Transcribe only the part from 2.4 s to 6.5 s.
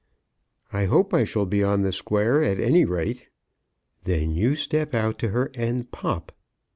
at any rate." "Then you step out to her and pop."